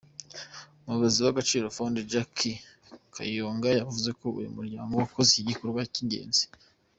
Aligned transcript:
Umuyobozi 0.81 1.19
w’Agaciro 1.25 1.65
Fund, 1.75 1.95
Jack 2.11 2.35
Kayonga, 3.15 3.67
yavuze 3.79 4.09
ko 4.19 4.27
uyu 4.39 4.49
muryango 4.57 4.91
ukoze 5.07 5.33
igikorwa 5.37 5.81
cy’ingenzi. 5.95 6.43